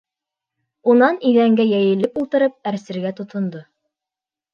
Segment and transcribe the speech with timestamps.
[0.93, 3.63] Унан иҙәнгә йәйелеп ултырып әрсергә тотондо.